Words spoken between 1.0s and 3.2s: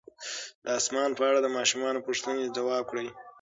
په اړه د ماشومانو پوښتنې ځواب کړئ.